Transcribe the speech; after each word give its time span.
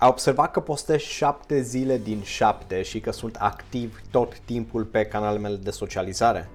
ai 0.00 0.08
observat 0.08 0.50
că 0.50 0.60
postez 0.60 1.00
șapte 1.00 1.60
zile 1.60 1.98
din 1.98 2.22
șapte 2.22 2.82
și 2.82 3.00
că 3.00 3.12
sunt 3.12 3.36
activ 3.38 4.00
tot 4.10 4.38
timpul 4.38 4.84
pe 4.84 5.04
canalele 5.04 5.40
mele 5.40 5.56
de 5.56 5.70
socializare? 5.70 6.48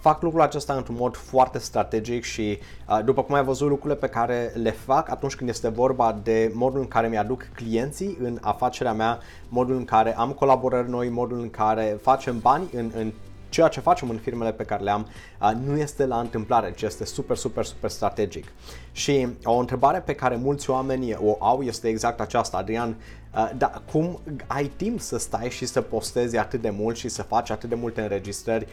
Fac 0.00 0.22
lucrul 0.22 0.40
acesta 0.40 0.74
într-un 0.74 0.96
mod 0.98 1.16
foarte 1.16 1.58
strategic 1.58 2.22
și 2.22 2.58
după 3.04 3.22
cum 3.22 3.34
ai 3.34 3.44
văzut 3.44 3.68
lucrurile 3.68 3.98
pe 3.98 4.08
care 4.08 4.52
le 4.54 4.70
fac 4.70 5.10
atunci 5.10 5.34
când 5.34 5.50
este 5.50 5.68
vorba 5.68 6.18
de 6.22 6.50
modul 6.54 6.80
în 6.80 6.88
care 6.88 7.08
mi-aduc 7.08 7.48
clienții 7.54 8.18
în 8.22 8.38
afacerea 8.40 8.92
mea, 8.92 9.18
modul 9.48 9.76
în 9.76 9.84
care 9.84 10.16
am 10.16 10.32
colaborări 10.32 10.90
noi, 10.90 11.08
modul 11.08 11.40
în 11.40 11.50
care 11.50 11.98
facem 12.02 12.38
bani 12.38 12.68
în, 12.72 12.90
în 12.94 13.12
ceea 13.48 13.68
ce 13.68 13.80
facem 13.80 14.10
în 14.10 14.18
firmele 14.18 14.52
pe 14.52 14.64
care 14.64 14.82
le 14.82 14.90
am 14.90 15.06
nu 15.64 15.78
este 15.78 16.06
la 16.06 16.20
întâmplare, 16.20 16.72
ci 16.72 16.82
este 16.82 17.04
super, 17.04 17.36
super, 17.36 17.64
super 17.64 17.90
strategic. 17.90 18.44
Și 18.92 19.28
o 19.44 19.58
întrebare 19.58 20.00
pe 20.00 20.14
care 20.14 20.36
mulți 20.36 20.70
oameni 20.70 21.14
o 21.14 21.36
au 21.38 21.62
este 21.62 21.88
exact 21.88 22.20
aceasta, 22.20 22.56
Adrian, 22.56 22.96
da, 23.56 23.82
cum 23.92 24.20
ai 24.46 24.66
timp 24.76 25.00
să 25.00 25.18
stai 25.18 25.50
și 25.50 25.66
să 25.66 25.80
postezi 25.80 26.36
atât 26.36 26.60
de 26.60 26.70
mult 26.70 26.96
și 26.96 27.08
să 27.08 27.22
faci 27.22 27.50
atât 27.50 27.68
de 27.68 27.74
multe 27.74 28.00
înregistrări 28.00 28.66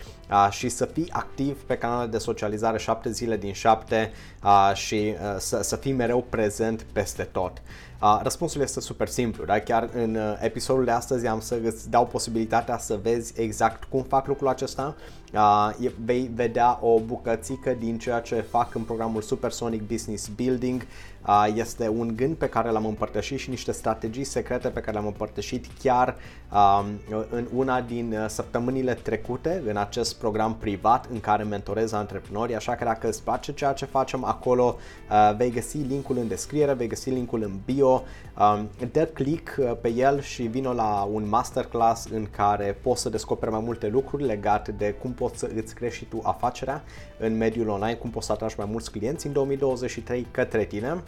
și 0.49 0.69
să 0.69 0.85
fii 0.85 1.11
activ 1.11 1.63
pe 1.63 1.77
canalele 1.77 2.09
de 2.09 2.17
socializare 2.17 2.77
7 2.77 3.11
zile 3.11 3.37
din 3.37 3.53
7 3.53 4.11
și 4.73 5.13
să, 5.37 5.61
să 5.61 5.75
fii 5.75 5.93
mereu 5.93 6.25
prezent 6.29 6.85
peste 6.93 7.23
tot? 7.23 7.61
Uh, 8.01 8.19
răspunsul 8.23 8.61
este 8.61 8.81
super 8.81 9.07
simplu, 9.07 9.45
da? 9.45 9.59
chiar 9.59 9.89
în 9.93 10.15
uh, 10.15 10.37
episodul 10.39 10.85
de 10.85 10.91
astăzi 10.91 11.27
am 11.27 11.39
să 11.39 11.57
îți 11.63 11.89
dau 11.89 12.05
posibilitatea 12.05 12.77
să 12.77 12.99
vezi 13.01 13.41
exact 13.41 13.83
cum 13.83 14.03
fac 14.03 14.27
lucrul 14.27 14.47
acesta. 14.47 14.95
Uh, 15.33 15.89
vei 16.05 16.31
vedea 16.33 16.79
o 16.81 16.99
bucățică 16.99 17.75
din 17.79 17.97
ceea 17.97 18.19
ce 18.19 18.35
fac 18.35 18.75
în 18.75 18.81
programul 18.81 19.21
Supersonic 19.21 19.87
Business 19.87 20.27
Building. 20.27 20.87
Uh, 21.27 21.47
este 21.55 21.87
un 21.89 22.15
gând 22.15 22.35
pe 22.35 22.49
care 22.49 22.69
l-am 22.69 22.85
împărtășit 22.85 23.39
și 23.39 23.49
niște 23.49 23.71
strategii 23.71 24.23
secrete 24.23 24.67
pe 24.67 24.79
care 24.79 24.91
le-am 24.91 25.05
împărtășit 25.05 25.65
chiar 25.83 26.15
uh, 26.51 26.85
în 27.29 27.47
una 27.55 27.81
din 27.81 28.13
uh, 28.13 28.25
săptămânile 28.27 28.93
trecute 28.93 29.63
în 29.67 29.77
acest 29.77 30.19
program 30.19 30.55
privat 30.55 31.05
în 31.11 31.19
care 31.19 31.43
mentorez 31.43 31.91
antreprenori, 31.91 32.55
așa 32.55 32.75
că 32.75 32.83
dacă 32.83 33.07
îți 33.07 33.23
place 33.23 33.53
ceea 33.53 33.73
ce 33.73 33.85
facem 33.85 34.23
acolo, 34.23 34.75
uh, 35.09 35.35
vei 35.37 35.51
găsi 35.51 35.77
linkul 35.77 36.17
în 36.17 36.27
descriere, 36.27 36.73
vei 36.73 36.87
găsi 36.87 37.09
linkul 37.09 37.43
în 37.43 37.59
bio. 37.65 38.03
Um, 38.39 38.69
dă 38.91 39.05
click 39.05 39.55
uh, 39.59 39.71
pe 39.81 39.89
el 39.89 40.21
și 40.21 40.43
vină 40.43 40.71
la 40.71 41.09
un 41.11 41.29
masterclass 41.29 42.07
în 42.11 42.27
care 42.31 42.77
poți 42.81 43.01
să 43.01 43.09
descoperi 43.09 43.51
mai 43.51 43.61
multe 43.63 43.87
lucruri 43.87 44.23
legate 44.23 44.71
de 44.71 44.91
cum 44.91 45.11
poți 45.11 45.39
să 45.39 45.49
îți 45.55 45.75
crești 45.75 45.97
și 45.97 46.05
tu 46.05 46.19
afacerea 46.23 46.83
în 47.19 47.37
mediul 47.37 47.67
online, 47.67 47.93
cum 47.93 48.09
poți 48.09 48.25
să 48.25 48.31
atragi 48.31 48.55
mai 48.57 48.67
mulți 48.71 48.91
clienți 48.91 49.25
în 49.25 49.33
2023 49.33 50.27
către 50.31 50.63
tine 50.63 51.03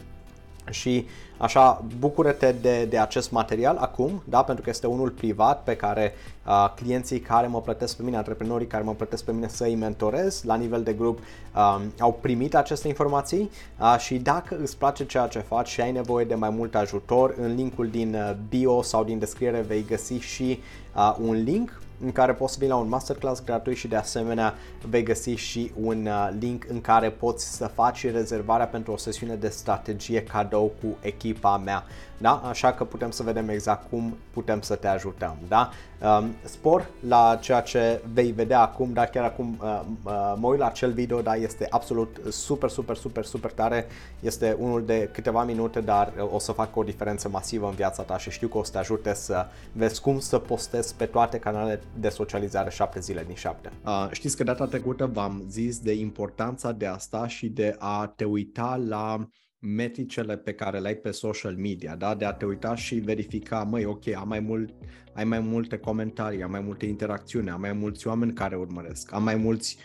și 0.70 1.06
așa 1.36 1.84
bucură-te 1.98 2.52
de, 2.60 2.84
de 2.84 2.98
acest 2.98 3.30
material 3.30 3.76
acum, 3.76 4.22
da? 4.24 4.42
pentru 4.42 4.64
că 4.64 4.70
este 4.70 4.86
unul 4.86 5.10
privat 5.10 5.62
pe 5.62 5.76
care 5.76 6.14
uh, 6.46 6.72
clienții 6.74 7.20
care 7.20 7.46
mă 7.46 7.60
plătesc 7.60 7.96
pe 7.96 8.02
mine, 8.02 8.16
antreprenorii 8.16 8.66
care 8.66 8.82
mă 8.82 8.94
plătesc 8.94 9.24
pe 9.24 9.32
mine 9.32 9.48
să 9.48 9.64
îi 9.64 9.74
mentorez 9.74 10.42
la 10.42 10.54
nivel 10.54 10.82
de 10.82 10.92
grup 10.92 11.18
uh, 11.18 11.80
au 12.00 12.18
primit 12.20 12.54
aceste 12.54 12.88
informații 12.88 13.50
uh, 13.80 13.96
și 13.98 14.16
dacă 14.16 14.58
îți 14.62 14.76
place 14.76 15.06
ceea 15.06 15.26
ce 15.26 15.38
faci 15.38 15.68
și 15.68 15.80
ai 15.80 15.92
nevoie 15.92 16.24
de 16.24 16.34
mai 16.34 16.50
mult 16.50 16.74
ajutor, 16.74 17.34
în 17.40 17.54
linkul 17.54 17.88
din 17.88 18.14
uh, 18.14 18.34
bio 18.48 18.82
sau 18.82 19.04
din 19.04 19.18
descriere 19.18 19.60
vei 19.60 19.84
găsi 19.88 20.14
și 20.14 20.60
uh, 20.96 21.16
un 21.20 21.42
link 21.42 21.80
în 22.04 22.12
care 22.12 22.32
poți 22.32 22.52
să 22.52 22.58
vii 22.60 22.68
la 22.68 22.76
un 22.76 22.88
masterclass 22.88 23.44
gratuit 23.44 23.76
și 23.76 23.88
de 23.88 23.96
asemenea 23.96 24.54
vei 24.88 25.02
găsi 25.02 25.30
și 25.30 25.72
un 25.82 26.06
uh, 26.06 26.28
link 26.38 26.64
în 26.68 26.80
care 26.80 27.10
poți 27.10 27.56
să 27.56 27.66
faci 27.66 28.10
rezervarea 28.10 28.66
pentru 28.66 28.92
o 28.92 28.96
sesiune 28.96 29.34
de 29.34 29.48
strategie 29.48 30.22
cadou 30.22 30.72
cu 30.82 30.96
echipa 31.00 31.56
mea 31.56 31.84
da? 32.18 32.42
așa 32.48 32.72
că 32.72 32.84
putem 32.84 33.10
să 33.10 33.22
vedem 33.22 33.48
exact 33.48 33.88
cum 33.90 34.16
putem 34.30 34.60
să 34.60 34.74
te 34.74 34.86
ajutăm. 34.86 35.36
Da? 35.48 35.70
Um, 36.18 36.34
spor 36.44 36.86
la 37.08 37.38
ceea 37.40 37.60
ce 37.60 38.02
vei 38.12 38.30
vedea 38.30 38.60
acum, 38.60 38.92
dar 38.92 39.06
chiar 39.06 39.24
acum 39.24 39.58
uh, 39.62 39.80
uh, 40.04 40.34
mă 40.36 40.48
uit 40.48 40.58
la 40.58 40.66
acel 40.66 40.92
video, 40.92 41.20
da, 41.20 41.34
este 41.34 41.66
absolut 41.70 42.20
super, 42.30 42.70
super, 42.70 42.96
super, 42.96 43.24
super 43.24 43.52
tare. 43.52 43.86
Este 44.20 44.56
unul 44.58 44.84
de 44.84 45.08
câteva 45.12 45.44
minute, 45.44 45.80
dar 45.80 46.12
uh, 46.16 46.32
o 46.32 46.38
să 46.38 46.52
fac 46.52 46.76
o 46.76 46.82
diferență 46.82 47.28
masivă 47.28 47.66
în 47.66 47.74
viața 47.74 48.02
ta 48.02 48.18
și 48.18 48.30
știu 48.30 48.48
că 48.48 48.58
o 48.58 48.62
să 48.62 48.72
te 48.72 48.78
ajute 48.78 49.14
să 49.14 49.46
vezi 49.72 50.00
cum 50.00 50.18
să 50.18 50.38
postezi 50.38 50.94
pe 50.94 51.06
toate 51.06 51.38
canalele 51.38 51.82
de 52.00 52.08
socializare 52.08 52.70
7 52.70 53.00
zile 53.00 53.24
din 53.26 53.34
7. 53.34 53.72
Uh, 53.84 54.08
știți 54.10 54.36
că 54.36 54.44
data 54.44 54.66
trecută 54.66 55.10
v-am 55.12 55.42
zis 55.48 55.78
de 55.78 55.92
importanța 55.92 56.72
de 56.72 56.86
asta 56.86 57.26
și 57.26 57.48
de 57.48 57.76
a 57.78 58.12
te 58.16 58.24
uita 58.24 58.80
la 58.88 59.28
metricele 59.60 60.36
pe 60.36 60.52
care 60.52 60.78
le 60.78 60.88
ai 60.88 60.94
pe 60.94 61.10
social 61.10 61.56
media, 61.56 61.96
da? 61.96 62.14
de 62.14 62.24
a 62.24 62.32
te 62.32 62.44
uita 62.44 62.74
și 62.74 62.94
verifica, 62.94 63.62
măi, 63.62 63.84
ok, 63.84 64.08
am 64.08 64.28
mai 64.28 64.40
mult, 64.40 64.74
ai 65.14 65.24
mai 65.24 65.40
multe 65.40 65.78
comentarii, 65.78 66.42
am 66.42 66.50
mai 66.50 66.60
multe 66.60 66.86
interacțiuni, 66.86 67.50
am 67.50 67.60
mai 67.60 67.72
mulți 67.72 68.06
oameni 68.06 68.32
care 68.32 68.56
urmăresc, 68.56 69.12
am 69.12 69.22
mai 69.22 69.36
mulți, 69.36 69.76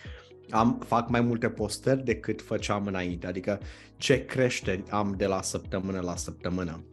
am, 0.50 0.82
fac 0.86 1.10
mai 1.10 1.22
multe 1.22 1.50
postări 1.50 2.04
decât 2.04 2.42
făceam 2.42 2.86
înainte, 2.86 3.28
adică 3.28 3.60
ce 3.98 4.26
creșteri 4.26 4.84
am 4.90 5.14
de 5.18 5.26
la 5.26 5.42
săptămână 5.42 6.00
la 6.00 6.16
săptămână. 6.16 6.84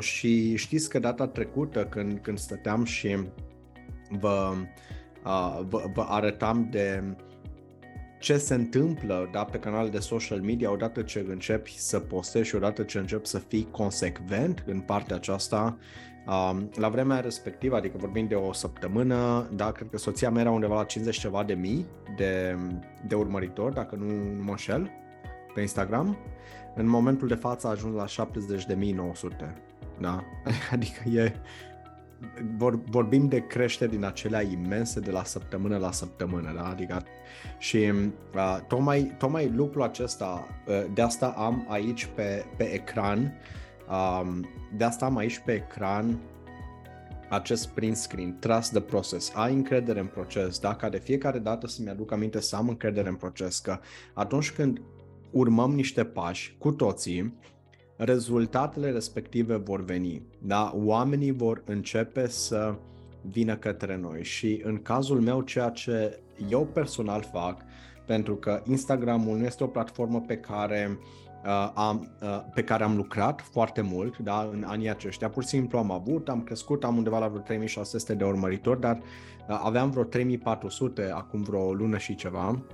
Și 0.00 0.56
știți 0.56 0.88
că 0.88 0.98
data 0.98 1.26
trecută 1.26 1.84
când, 1.84 2.18
când 2.18 2.38
stăteam 2.38 2.84
și 2.84 3.16
vă, 4.10 4.52
uh, 5.24 5.60
vă, 5.68 5.82
vă 5.94 6.02
arătam 6.08 6.68
de 6.70 7.02
ce 8.18 8.38
se 8.38 8.54
întâmplă 8.54 9.28
da, 9.32 9.44
pe 9.44 9.58
canalele 9.58 9.90
de 9.90 9.98
social 9.98 10.40
media 10.40 10.72
odată 10.72 11.02
ce 11.02 11.26
începi 11.28 11.78
să 11.78 12.00
postezi 12.00 12.48
și 12.48 12.54
odată 12.54 12.82
ce 12.82 12.98
începi 12.98 13.26
să 13.26 13.38
fii 13.38 13.68
consecvent 13.70 14.64
în 14.66 14.80
partea 14.80 15.16
aceasta. 15.16 15.78
Um, 16.26 16.70
la 16.74 16.88
vremea 16.88 17.20
respectivă, 17.20 17.76
adică 17.76 17.96
vorbim 17.98 18.26
de 18.26 18.34
o 18.34 18.52
săptămână, 18.52 19.48
da, 19.52 19.72
cred 19.72 19.88
că 19.90 19.98
soția 19.98 20.30
mea 20.30 20.40
era 20.40 20.50
undeva 20.50 20.74
la 20.74 20.84
50 20.84 21.18
ceva 21.18 21.44
de 21.44 21.54
mii 21.54 21.86
de, 22.16 22.56
de 23.06 23.14
urmăritori, 23.14 23.74
dacă 23.74 23.96
nu, 23.96 24.06
nu 24.06 24.42
mă 24.42 24.50
înșel, 24.50 24.90
pe 25.54 25.60
Instagram. 25.60 26.16
În 26.74 26.86
momentul 26.88 27.28
de 27.28 27.34
față 27.34 27.66
a 27.66 27.70
ajuns 27.70 27.94
la 27.94 28.26
70.900. 28.26 29.54
Da? 30.00 30.24
Adică 30.72 31.08
e, 31.08 31.32
vor, 32.56 32.78
vorbim 32.90 33.28
de 33.28 33.46
creșteri 33.46 33.90
din 33.90 34.04
acelea 34.04 34.42
imense 34.42 35.00
de 35.00 35.10
la 35.10 35.24
săptămână 35.24 35.76
la 35.76 35.92
săptămână, 35.92 36.52
da? 36.54 36.68
Adică 36.68 37.04
și 37.58 37.92
uh, 38.34 38.58
tocmai, 38.68 39.14
tocmai 39.18 39.50
lucrul 39.54 39.82
acesta, 39.82 40.48
uh, 40.66 40.84
de 40.94 41.02
asta 41.02 41.34
am 41.36 41.66
aici 41.68 42.08
pe, 42.14 42.44
pe 42.56 42.64
ecran, 42.64 43.32
um, 43.88 44.46
de 44.76 44.84
asta 44.84 45.04
am 45.04 45.16
aici 45.16 45.38
pe 45.38 45.52
ecran 45.52 46.18
acest 47.28 47.68
print 47.68 47.96
screen, 47.96 48.36
trust 48.38 48.70
the 48.70 48.80
process, 48.80 49.32
ai 49.34 49.54
încredere 49.54 50.00
în 50.00 50.06
proces, 50.06 50.58
da? 50.58 50.74
ca 50.74 50.88
de 50.88 50.98
fiecare 50.98 51.38
dată 51.38 51.66
să-mi 51.66 51.88
aduc 51.88 52.12
aminte 52.12 52.40
să 52.40 52.56
am 52.56 52.68
încredere 52.68 53.08
în 53.08 53.14
proces, 53.14 53.58
că 53.58 53.78
atunci 54.14 54.50
când 54.50 54.80
urmăm 55.30 55.74
niște 55.74 56.04
pași 56.04 56.56
cu 56.58 56.72
toții, 56.72 57.34
rezultatele 57.98 58.90
respective 58.90 59.56
vor 59.56 59.84
veni. 59.84 60.22
Da? 60.38 60.72
Oamenii 60.74 61.30
vor 61.30 61.62
începe 61.66 62.28
să 62.28 62.74
vină 63.20 63.56
către 63.56 63.96
noi 63.96 64.24
și 64.24 64.60
în 64.64 64.82
cazul 64.82 65.20
meu 65.20 65.40
ceea 65.40 65.68
ce 65.68 66.20
eu 66.48 66.66
personal 66.66 67.22
fac, 67.32 67.60
pentru 68.06 68.36
că 68.36 68.62
Instagramul 68.66 69.36
nu 69.36 69.44
este 69.44 69.64
o 69.64 69.66
platformă 69.66 70.20
pe 70.20 70.36
care 70.36 70.98
uh, 71.44 71.70
am, 71.74 72.16
uh, 72.22 72.40
pe 72.54 72.64
care 72.64 72.84
am 72.84 72.96
lucrat 72.96 73.40
foarte 73.40 73.80
mult 73.80 74.18
da, 74.18 74.48
în 74.52 74.64
anii 74.66 74.90
aceștia. 74.90 75.28
Pur 75.28 75.42
și 75.42 75.48
simplu 75.48 75.78
am 75.78 75.90
avut, 75.90 76.28
am 76.28 76.42
crescut, 76.42 76.84
am 76.84 76.96
undeva 76.96 77.18
la 77.18 77.28
vreo 77.28 77.40
3600 77.40 78.14
de 78.14 78.24
urmăritori, 78.24 78.80
dar 78.80 78.96
uh, 78.96 79.60
aveam 79.62 79.90
vreo 79.90 80.04
3400 80.04 81.10
acum 81.14 81.42
vreo 81.42 81.72
lună 81.72 81.98
și 81.98 82.14
ceva. 82.14 82.40
Am 82.46 82.64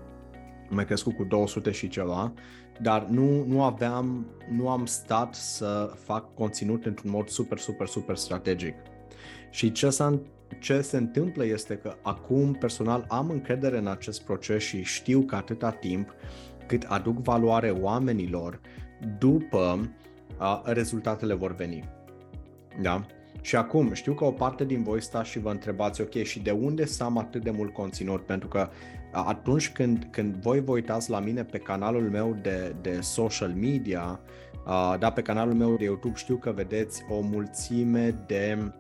mai 0.69 0.85
crescut 0.85 1.15
cu 1.15 1.25
200 1.25 1.71
și 1.71 1.89
ceva 1.89 2.33
dar 2.81 3.05
nu, 3.05 3.45
nu 3.45 3.63
aveam, 3.63 4.27
nu 4.51 4.69
am 4.69 4.87
stat 4.87 5.35
să 5.35 5.93
fac 6.05 6.35
conținut 6.35 6.87
într-un 6.87 7.11
mod 7.11 7.29
super, 7.29 7.59
super, 7.59 7.87
super 7.87 8.17
strategic. 8.17 8.75
Și 9.51 9.73
ce, 9.73 9.91
s-a, 9.91 10.21
ce 10.61 10.81
se 10.81 10.97
întâmplă 10.97 11.45
este 11.45 11.77
că 11.77 11.95
acum 12.03 12.53
personal 12.53 13.05
am 13.09 13.31
încredere 13.31 13.79
în 13.79 13.87
acest 13.87 14.23
proces 14.23 14.63
și 14.63 14.83
știu 14.83 15.21
că 15.21 15.35
atâta 15.35 15.71
timp 15.71 16.15
cât 16.67 16.83
aduc 16.83 17.19
valoare 17.19 17.71
oamenilor, 17.71 18.61
după 19.19 19.91
a, 20.37 20.63
rezultatele 20.65 21.35
vor 21.35 21.55
veni. 21.55 21.89
Da? 22.83 23.07
Și 23.41 23.57
acum, 23.57 23.93
știu 23.93 24.15
că 24.15 24.25
o 24.25 24.31
parte 24.31 24.65
din 24.65 24.83
voi 24.83 25.03
sta 25.03 25.23
și 25.23 25.39
vă 25.39 25.51
întrebați, 25.51 26.01
ok, 26.01 26.23
și 26.23 26.41
de 26.41 26.51
unde 26.51 26.85
să 26.85 27.05
am 27.05 27.19
atât 27.19 27.43
de 27.43 27.51
mult 27.51 27.73
conținut? 27.73 28.27
Pentru 28.27 28.49
că 28.49 28.69
atunci 29.13 29.73
când, 29.73 30.07
când 30.11 30.35
voi 30.35 30.61
vă 30.61 30.73
uitați 30.73 31.11
la 31.11 31.21
mine 31.21 31.45
pe 31.45 31.59
canalul 31.59 32.11
meu 32.11 32.37
de, 32.43 32.75
de 32.81 32.99
social 33.01 33.53
media, 33.61 34.21
uh, 34.67 34.95
da, 34.99 35.11
pe 35.11 35.23
canalul 35.23 35.55
meu 35.55 35.77
de 35.77 35.85
YouTube 35.85 36.17
știu 36.17 36.37
că 36.37 36.51
vedeți 36.51 37.05
o 37.09 37.21
mulțime 37.21 38.25
de, 38.27 38.73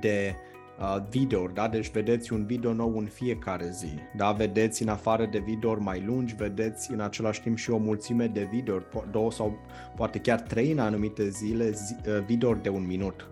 de 0.00 0.34
uh, 0.80 1.02
videouri, 1.10 1.54
da? 1.54 1.68
Deci 1.68 1.90
vedeți 1.90 2.32
un 2.32 2.46
video 2.46 2.72
nou 2.72 2.98
în 2.98 3.06
fiecare 3.06 3.70
zi, 3.70 3.94
da? 4.16 4.32
Vedeți 4.32 4.82
în 4.82 4.88
afară 4.88 5.26
de 5.26 5.38
videouri 5.38 5.80
mai 5.80 6.02
lungi, 6.06 6.34
vedeți 6.34 6.92
în 6.92 7.00
același 7.00 7.42
timp 7.42 7.56
și 7.56 7.70
o 7.70 7.76
mulțime 7.76 8.26
de 8.26 8.48
videouri, 8.52 8.84
două 9.10 9.30
sau 9.30 9.58
poate 9.96 10.18
chiar 10.18 10.40
trei 10.40 10.70
în 10.70 10.78
anumite 10.78 11.28
zile, 11.28 11.70
zi, 11.70 11.96
uh, 12.06 12.24
videouri 12.26 12.62
de 12.62 12.68
un 12.68 12.86
minut. 12.86 13.28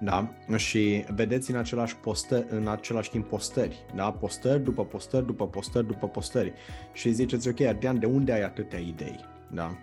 Da? 0.00 0.34
Și 0.56 1.04
vedeți 1.14 1.50
în 1.50 1.56
același, 1.56 1.96
postă, 1.96 2.46
în 2.48 2.68
același 2.68 3.10
timp 3.10 3.28
postări, 3.28 3.86
da? 3.94 4.12
Postări 4.12 4.62
după 4.62 4.84
postări, 4.84 5.26
după 5.26 5.48
postări, 5.48 5.86
după 5.86 6.08
postări. 6.08 6.52
Și 6.92 7.12
ziceți, 7.12 7.48
ok, 7.48 7.60
Adrian, 7.60 7.98
de 7.98 8.06
unde 8.06 8.32
ai 8.32 8.42
atâtea 8.42 8.78
idei? 8.78 9.24
Da? 9.52 9.76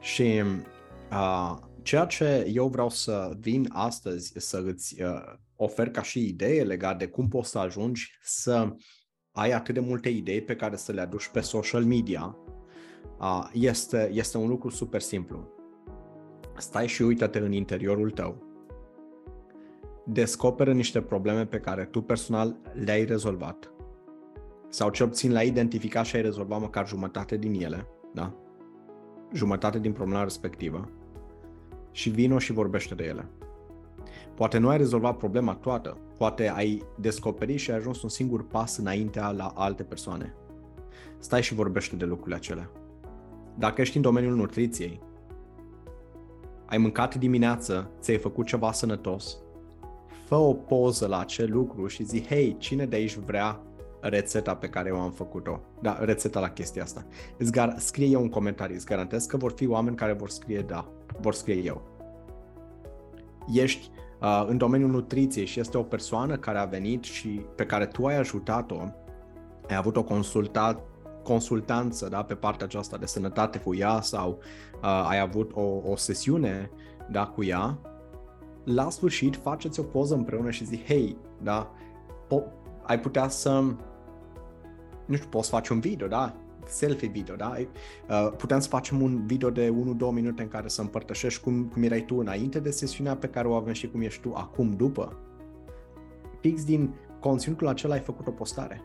Și 0.00 0.42
uh, 1.10 1.56
ceea 1.82 2.04
ce 2.04 2.50
eu 2.52 2.68
vreau 2.68 2.90
să 2.90 3.30
vin 3.40 3.68
astăzi 3.72 4.32
să 4.36 4.62
îți 4.66 5.02
uh, 5.02 5.34
ofer 5.56 5.90
ca 5.90 6.02
și 6.02 6.26
idee 6.26 6.62
legat 6.62 6.98
de 6.98 7.06
cum 7.06 7.28
poți 7.28 7.50
să 7.50 7.58
ajungi 7.58 8.18
să 8.22 8.74
ai 9.32 9.50
atât 9.50 9.74
de 9.74 9.80
multe 9.80 10.08
idei 10.08 10.42
pe 10.42 10.56
care 10.56 10.76
să 10.76 10.92
le 10.92 11.00
aduci 11.00 11.28
pe 11.28 11.40
social 11.40 11.84
media, 11.84 12.36
uh, 13.18 13.48
este, 13.52 14.10
este 14.12 14.38
un 14.38 14.48
lucru 14.48 14.68
super 14.68 15.00
simplu. 15.00 15.48
Stai 16.56 16.88
și 16.88 17.02
uită-te 17.02 17.38
în 17.38 17.52
interiorul 17.52 18.10
tău. 18.10 18.49
Descoperă 20.12 20.72
niște 20.72 21.00
probleme 21.00 21.46
pe 21.46 21.60
care 21.60 21.84
tu 21.84 22.02
personal 22.02 22.56
le-ai 22.84 23.04
rezolvat 23.04 23.72
sau 24.68 24.90
ce 24.90 25.02
obțin 25.02 25.32
le-ai 25.32 25.46
identificat 25.46 26.04
și 26.04 26.16
ai 26.16 26.22
rezolvat 26.22 26.60
măcar 26.60 26.88
jumătate 26.88 27.36
din 27.36 27.62
ele, 27.62 27.86
da? 28.14 28.34
Jumătate 29.32 29.78
din 29.78 29.92
problema 29.92 30.22
respectivă 30.22 30.88
și 31.90 32.10
vino 32.10 32.38
și 32.38 32.52
vorbește 32.52 32.94
de 32.94 33.04
ele. 33.04 33.28
Poate 34.34 34.58
nu 34.58 34.68
ai 34.68 34.76
rezolvat 34.76 35.16
problema 35.16 35.54
toată, 35.54 35.96
poate 36.16 36.48
ai 36.48 36.82
descoperit 36.98 37.58
și 37.58 37.70
ai 37.70 37.76
ajuns 37.76 38.02
un 38.02 38.08
singur 38.08 38.46
pas 38.46 38.76
înaintea 38.76 39.30
la 39.30 39.52
alte 39.54 39.82
persoane. 39.82 40.34
Stai 41.18 41.42
și 41.42 41.54
vorbește 41.54 41.96
de 41.96 42.04
lucrurile 42.04 42.36
acelea. 42.36 42.70
Dacă 43.58 43.80
ești 43.80 43.96
în 43.96 44.02
domeniul 44.02 44.36
nutriției, 44.36 45.00
ai 46.66 46.78
mâncat 46.78 47.14
dimineață, 47.14 47.90
ți-ai 48.00 48.18
făcut 48.18 48.46
ceva 48.46 48.72
sănătos, 48.72 49.38
fă 50.30 50.36
o 50.36 50.52
poză 50.52 51.06
la 51.06 51.18
acel 51.18 51.52
lucru 51.52 51.86
și 51.86 52.04
zi, 52.04 52.24
hei, 52.28 52.56
cine 52.58 52.86
de 52.86 52.96
aici 52.96 53.14
vrea 53.14 53.60
rețeta 54.00 54.54
pe 54.54 54.68
care 54.68 54.88
eu 54.88 55.00
am 55.00 55.10
făcut-o. 55.10 55.60
Da, 55.80 55.98
rețeta 56.00 56.40
la 56.40 56.50
chestia 56.50 56.82
asta. 56.82 57.04
Îți 57.38 57.52
gar- 57.52 57.74
scrie 57.76 58.06
eu 58.06 58.20
un 58.20 58.28
comentariu, 58.28 58.74
îți 58.74 58.86
garantez 58.86 59.24
că 59.24 59.36
vor 59.36 59.52
fi 59.52 59.66
oameni 59.66 59.96
care 59.96 60.12
vor 60.12 60.30
scrie 60.30 60.60
da, 60.60 60.88
vor 61.20 61.34
scrie 61.34 61.62
eu. 61.64 61.82
Ești 63.54 63.90
uh, 64.20 64.44
în 64.48 64.56
domeniul 64.56 64.90
nutriției 64.90 65.46
și 65.46 65.60
este 65.60 65.78
o 65.78 65.82
persoană 65.82 66.36
care 66.36 66.58
a 66.58 66.64
venit 66.64 67.04
și 67.04 67.28
pe 67.56 67.66
care 67.66 67.86
tu 67.86 68.06
ai 68.06 68.16
ajutat-o, 68.16 68.78
ai 69.68 69.76
avut 69.76 69.96
o 69.96 70.02
consultat, 70.02 70.82
consultanță 71.22 72.08
da, 72.08 72.22
pe 72.22 72.34
partea 72.34 72.66
aceasta 72.66 72.96
de 72.96 73.06
sănătate 73.06 73.58
cu 73.58 73.74
ea 73.74 74.00
sau 74.00 74.38
uh, 74.82 75.06
ai 75.08 75.18
avut 75.18 75.50
o, 75.54 75.90
o 75.90 75.96
sesiune 75.96 76.70
da, 77.10 77.26
cu 77.26 77.44
ea, 77.44 77.78
la 78.64 78.90
sfârșit 78.90 79.36
faceți 79.36 79.80
o 79.80 79.82
poză 79.82 80.14
împreună 80.14 80.50
și 80.50 80.64
zici, 80.64 80.84
hei, 80.84 81.16
da, 81.42 81.74
po- 82.26 82.52
ai 82.82 83.00
putea 83.00 83.28
să 83.28 83.62
nu 85.10 85.16
știu, 85.16 85.28
poți 85.28 85.48
face 85.48 85.72
un 85.72 85.80
video, 85.80 86.06
da? 86.06 86.36
Selfie 86.66 87.08
video, 87.08 87.36
da? 87.36 87.52
Uh, 87.58 88.32
putem 88.36 88.60
să 88.60 88.68
facem 88.68 89.02
un 89.02 89.26
video 89.26 89.50
de 89.50 89.68
1-2 89.68 89.72
minute 90.12 90.42
în 90.42 90.48
care 90.48 90.68
să 90.68 90.80
împărtășești 90.80 91.42
cum, 91.42 91.64
cum 91.64 91.82
erai 91.82 92.04
tu 92.04 92.16
înainte 92.16 92.58
de 92.58 92.70
sesiunea 92.70 93.16
pe 93.16 93.26
care 93.26 93.48
o 93.48 93.52
avem 93.52 93.72
și 93.72 93.90
cum 93.90 94.00
ești 94.00 94.20
tu 94.20 94.32
acum 94.34 94.70
după. 94.70 95.16
Fix 96.40 96.64
din 96.64 96.94
conținutul 97.20 97.66
acela 97.66 97.94
ai 97.94 98.00
făcut 98.00 98.26
o 98.26 98.30
postare. 98.30 98.82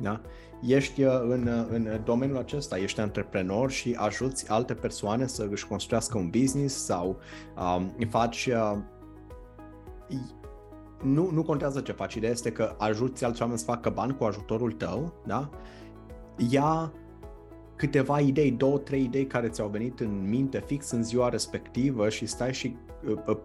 Da? 0.00 0.20
Ești 0.66 1.02
uh, 1.02 1.20
în, 1.20 1.46
uh, 1.46 1.66
în 1.70 2.00
domeniul 2.04 2.38
acesta, 2.38 2.78
ești 2.78 3.00
antreprenor 3.00 3.70
și 3.70 3.96
ajuți 3.98 4.50
alte 4.50 4.74
persoane 4.74 5.26
să 5.26 5.48
își 5.50 5.66
construiască 5.66 6.18
un 6.18 6.30
business 6.30 6.84
sau 6.84 7.18
um, 7.76 8.08
faci 8.08 8.46
uh, 8.46 8.78
nu, 11.02 11.30
nu 11.30 11.42
contează 11.42 11.80
ce 11.80 11.92
faci, 11.92 12.14
ideea 12.14 12.32
este 12.32 12.52
că 12.52 12.74
ajuți 12.78 13.24
alți 13.24 13.40
oameni 13.40 13.58
să 13.58 13.64
facă 13.64 13.90
bani 13.90 14.16
cu 14.16 14.24
ajutorul 14.24 14.72
tău, 14.72 15.12
da? 15.26 15.50
Ia 16.50 16.92
câteva 17.76 18.20
idei, 18.20 18.50
două, 18.50 18.78
trei 18.78 19.02
idei 19.02 19.26
care 19.26 19.48
ți-au 19.48 19.68
venit 19.68 20.00
în 20.00 20.28
minte 20.28 20.62
fix 20.66 20.90
în 20.90 21.02
ziua 21.02 21.28
respectivă 21.28 22.08
și 22.08 22.26
stai 22.26 22.52
și 22.52 22.76
uh, 23.08 23.16
uh, 23.26 23.36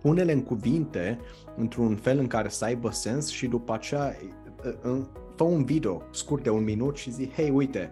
pune-le 0.00 0.32
în 0.32 0.42
cuvinte 0.42 1.18
într-un 1.56 1.96
fel 1.96 2.18
în 2.18 2.26
care 2.26 2.48
să 2.48 2.64
aibă 2.64 2.90
sens 2.90 3.28
și 3.28 3.46
după 3.46 3.72
aceea 3.72 4.16
uh, 4.64 4.92
uh, 4.92 5.04
fă 5.38 5.44
un 5.44 5.64
video 5.64 6.02
scurt 6.10 6.42
de 6.42 6.50
un 6.50 6.64
minut 6.64 6.96
și 6.96 7.10
zi, 7.10 7.30
hei, 7.30 7.50
uite, 7.50 7.90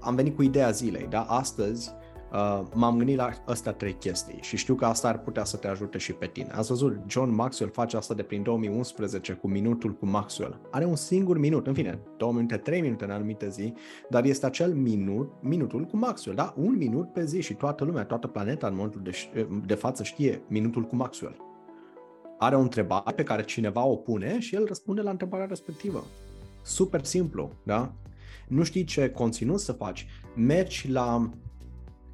am 0.00 0.14
venit 0.14 0.36
cu 0.36 0.42
ideea 0.42 0.70
zilei, 0.70 1.06
da? 1.10 1.20
Astăzi 1.20 1.90
uh, 2.32 2.62
m-am 2.74 2.96
gândit 2.96 3.16
la 3.16 3.30
astea 3.46 3.72
trei 3.72 3.92
chestii 3.92 4.38
și 4.40 4.56
știu 4.56 4.74
că 4.74 4.84
asta 4.84 5.08
ar 5.08 5.18
putea 5.18 5.44
să 5.44 5.56
te 5.56 5.68
ajute 5.68 5.98
și 5.98 6.12
pe 6.12 6.26
tine. 6.26 6.48
Ați 6.52 6.68
văzut, 6.68 7.00
John 7.06 7.34
Maxwell 7.34 7.70
face 7.70 7.96
asta 7.96 8.14
de 8.14 8.22
prin 8.22 8.42
2011 8.42 9.32
cu 9.32 9.48
minutul 9.48 9.92
cu 9.94 10.06
Maxwell. 10.06 10.60
Are 10.70 10.84
un 10.84 10.96
singur 10.96 11.38
minut, 11.38 11.66
în 11.66 11.74
fine, 11.74 11.98
două 12.16 12.32
minute, 12.32 12.56
trei 12.56 12.80
minute 12.80 13.04
în 13.04 13.10
anumite 13.10 13.48
zi, 13.48 13.74
dar 14.10 14.24
este 14.24 14.46
acel 14.46 14.74
minut, 14.74 15.32
minutul 15.40 15.84
cu 15.84 15.96
Maxwell, 15.96 16.36
da? 16.36 16.54
Un 16.56 16.76
minut 16.76 17.12
pe 17.12 17.24
zi 17.24 17.40
și 17.40 17.54
toată 17.54 17.84
lumea, 17.84 18.04
toată 18.04 18.26
planeta 18.26 18.66
în 18.66 18.74
momentul 18.74 19.00
de, 19.02 19.46
de 19.66 19.74
față 19.74 20.02
știe 20.02 20.42
minutul 20.48 20.82
cu 20.82 20.96
Maxwell. 20.96 21.36
Are 22.38 22.56
o 22.56 22.60
întrebare 22.60 23.12
pe 23.14 23.22
care 23.22 23.44
cineva 23.44 23.84
o 23.84 23.96
pune 23.96 24.38
și 24.38 24.54
el 24.54 24.64
răspunde 24.66 25.00
la 25.00 25.10
întrebarea 25.10 25.46
respectivă. 25.46 26.04
Super 26.62 27.04
simplu, 27.04 27.52
da? 27.62 27.92
Nu 28.48 28.62
știi 28.62 28.84
ce 28.84 29.10
conținut 29.10 29.60
să 29.60 29.72
faci, 29.72 30.06
mergi 30.36 30.90
la 30.90 31.30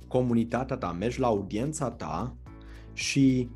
comunitatea 0.08 0.76
ta, 0.76 0.92
mergi 0.92 1.20
la 1.20 1.26
audiența 1.26 1.90
ta 1.90 2.36
și 2.92 3.48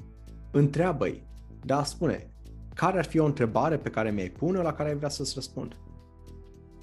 întreabă-i, 0.50 1.22
da, 1.64 1.84
spune, 1.84 2.30
care 2.74 2.98
ar 2.98 3.04
fi 3.04 3.18
o 3.18 3.24
întrebare 3.24 3.76
pe 3.76 3.90
care 3.90 4.10
mi-ai 4.10 4.30
pune 4.30 4.58
la 4.58 4.72
care 4.72 4.88
ai 4.88 4.96
vrea 4.96 5.08
să-ți 5.08 5.32
răspund? 5.34 5.76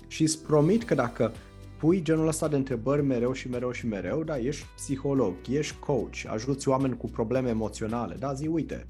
Și 0.07 0.21
îți 0.21 0.43
promit 0.43 0.83
că 0.83 0.95
dacă 0.95 1.31
pui 1.79 2.01
genul 2.01 2.27
ăsta 2.27 2.47
de 2.47 2.55
întrebări 2.55 3.03
mereu 3.03 3.31
și 3.31 3.49
mereu 3.49 3.71
și 3.71 3.87
mereu, 3.87 4.23
da, 4.23 4.37
ești 4.37 4.65
psiholog, 4.75 5.33
ești 5.49 5.75
coach, 5.79 6.23
ajuți 6.27 6.69
oameni 6.69 6.97
cu 6.97 7.07
probleme 7.07 7.49
emoționale, 7.49 8.15
da, 8.19 8.33
zi, 8.33 8.47
uite, 8.47 8.87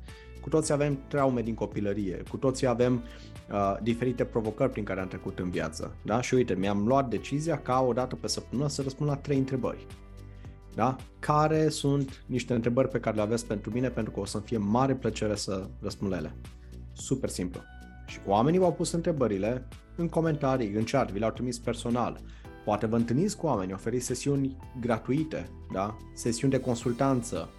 cu 0.50 0.56
toții 0.56 0.74
avem 0.74 1.00
traume 1.08 1.42
din 1.42 1.54
copilărie, 1.54 2.24
cu 2.30 2.38
toții 2.38 2.68
avem 2.68 3.04
uh, 3.52 3.78
diferite 3.82 4.24
provocări 4.24 4.72
prin 4.72 4.84
care 4.84 5.00
am 5.00 5.08
trecut 5.08 5.40
în 5.40 5.50
viață, 5.50 5.96
da, 6.06 6.22
și 6.22 6.34
uite, 6.34 6.54
mi-am 6.54 6.88
luat 6.88 7.10
decizia 7.10 7.60
ca 7.60 7.82
o 7.82 7.94
dată 7.94 8.16
pe 8.16 8.28
săptămână 8.28 8.68
să 8.68 8.82
răspund 8.82 9.10
la 9.10 9.16
trei 9.16 9.38
întrebări. 9.38 9.86
Da? 10.76 10.96
Care 11.20 11.70
sunt 11.70 12.24
niște 12.26 12.54
întrebări 12.54 12.88
pe 12.88 13.00
care 13.00 13.16
le 13.16 13.22
aveți 13.22 13.46
pentru 13.46 13.72
mine, 13.72 13.90
pentru 13.90 14.12
că 14.12 14.20
o 14.20 14.26
să-mi 14.26 14.44
fie 14.44 14.58
mare 14.58 14.96
plăcere 14.96 15.36
să 15.36 15.68
răspund 15.82 16.12
la 16.12 16.18
ele. 16.18 16.36
Super 16.94 17.30
simplu. 17.30 17.62
Și 18.08 18.20
oamenii 18.26 18.60
v-au 18.60 18.74
pus 18.74 18.92
întrebările 18.92 19.68
în 19.96 20.08
comentarii, 20.08 20.74
în 20.74 20.84
chat, 20.84 21.12
vi 21.12 21.20
le-au 21.20 21.32
trimis 21.32 21.60
personal. 21.60 22.20
Poate 22.66 22.86
vă 22.86 22.96
întâlniți 22.96 23.38
cu 23.38 23.46
oameni, 23.46 23.74
oferiți 23.74 24.06
sesiuni 24.06 24.58
gratuite, 24.80 25.50
da? 25.74 25.98
sesiuni 26.14 26.54
de 26.54 26.60
consultanță, 26.60 27.50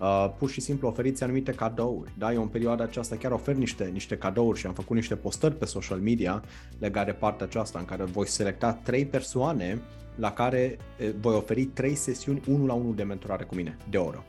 Uh, 0.00 0.30
pur 0.38 0.50
și 0.50 0.60
simplu 0.60 0.88
oferiți 0.88 1.22
anumite 1.22 1.52
cadouri. 1.52 2.12
Da? 2.18 2.32
Eu 2.32 2.42
în 2.42 2.48
perioada 2.48 2.84
aceasta 2.84 3.16
chiar 3.16 3.32
ofer 3.32 3.54
niște, 3.54 3.84
niște 3.84 4.16
cadouri 4.16 4.58
și 4.58 4.66
am 4.66 4.72
făcut 4.72 4.96
niște 4.96 5.16
postări 5.16 5.54
pe 5.54 5.64
social 5.64 5.98
media 5.98 6.42
legate 6.78 7.10
de 7.10 7.16
partea 7.16 7.46
aceasta 7.46 7.78
în 7.78 7.84
care 7.84 8.04
voi 8.04 8.26
selecta 8.26 8.72
trei 8.72 9.06
persoane 9.06 9.80
la 10.14 10.32
care 10.32 10.78
voi 11.20 11.34
oferi 11.34 11.64
trei 11.64 11.94
sesiuni 11.94 12.42
1 12.48 12.66
la 12.66 12.72
1 12.72 12.92
de 12.92 13.02
mentorare 13.02 13.44
cu 13.44 13.54
mine, 13.54 13.76
de 13.90 13.96
o 13.96 14.04
oră. 14.04 14.24